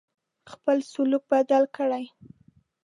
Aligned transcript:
خپل 0.51 0.77
سلوک 0.91 1.23
بدل 1.31 1.63
کړی. 1.75 2.05